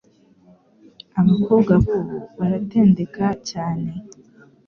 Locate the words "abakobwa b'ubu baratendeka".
1.19-3.25